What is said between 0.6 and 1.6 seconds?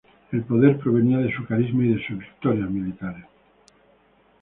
provenía de su